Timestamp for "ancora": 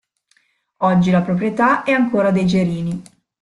1.91-2.31